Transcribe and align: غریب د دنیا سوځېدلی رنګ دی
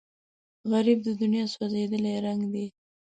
غریب 0.71 0.99
د 1.03 1.09
دنیا 1.21 1.45
سوځېدلی 1.53 2.13
رنګ 2.25 2.41
دی 2.53 2.65